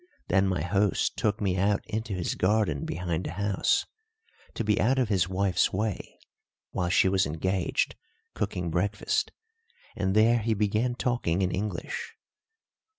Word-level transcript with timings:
Then 0.29 0.47
my 0.47 0.63
host 0.63 1.15
took 1.15 1.39
me 1.39 1.57
out 1.57 1.85
into 1.85 2.13
his 2.15 2.33
garden 2.33 2.85
behind 2.85 3.25
the 3.27 3.33
house 3.33 3.85
to 4.55 4.63
be 4.63 4.81
out 4.81 4.97
of 4.97 5.09
his 5.09 5.29
wife's 5.29 5.71
way 5.71 6.17
while 6.71 6.89
she 6.89 7.07
was 7.07 7.27
engaged 7.27 7.95
cooking 8.33 8.71
breakfast, 8.71 9.31
and 9.95 10.15
there 10.15 10.39
he 10.39 10.55
began 10.55 10.95
talking 10.95 11.43
in 11.43 11.51
English. 11.51 12.15